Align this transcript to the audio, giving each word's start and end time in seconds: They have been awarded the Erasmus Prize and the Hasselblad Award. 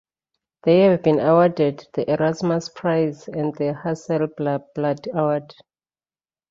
They 0.63 0.79
have 0.79 1.03
been 1.03 1.19
awarded 1.19 1.87
the 1.93 2.11
Erasmus 2.11 2.69
Prize 2.69 3.27
and 3.27 3.53
the 3.57 3.75
Hasselblad 3.83 5.07
Award. 5.13 5.53